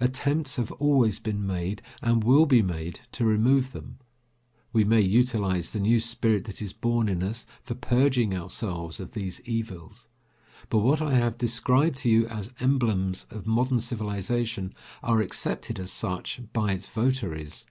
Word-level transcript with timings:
Attempts 0.00 0.56
have 0.56 0.72
always 0.72 1.20
been 1.20 1.46
made, 1.46 1.82
and 2.02 2.24
will 2.24 2.46
be 2.46 2.62
made, 2.62 2.98
to 3.12 3.24
remove 3.24 3.70
them. 3.70 3.98
We 4.72 4.82
may 4.82 5.00
utilise 5.00 5.70
the 5.70 5.78
new 5.78 6.00
spirit 6.00 6.46
that 6.46 6.60
is 6.60 6.72
born 6.72 7.08
in 7.08 7.22
us 7.22 7.46
for 7.62 7.76
purging 7.76 8.36
ourselves 8.36 8.98
of 8.98 9.12
these 9.12 9.40
evils. 9.42 10.08
But 10.68 10.78
what 10.78 11.00
I 11.00 11.14
have 11.14 11.38
described 11.38 11.98
to 11.98 12.10
you 12.10 12.26
as 12.26 12.52
emblems 12.58 13.28
of 13.30 13.46
modern 13.46 13.78
civilization 13.78 14.72
are 15.00 15.20
accepted 15.20 15.78
as 15.78 15.92
such 15.92 16.40
by 16.52 16.72
its 16.72 16.88
votaries. 16.88 17.64